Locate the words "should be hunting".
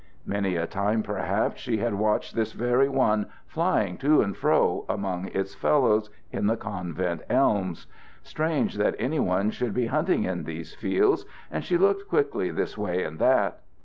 9.51-10.23